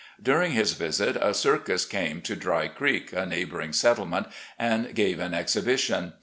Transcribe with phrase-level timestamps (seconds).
[0.19, 4.25] During his visit, a circus came to "Dry Creek," a neighbouring settlement,
[4.57, 6.13] and gave an exhibition.